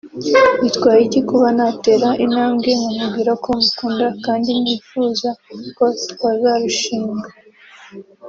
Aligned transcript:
Bitwaye 0.61 1.01
iki 1.07 1.21
kuba 1.29 1.47
natera 1.57 2.09
intambwe 2.25 2.69
nkamubwira 2.79 3.31
ko 3.43 3.49
mukunda 3.59 4.07
kandi 4.25 4.49
nifuza 4.61 5.29
ko 5.77 5.85
twazarushinga 6.11 7.27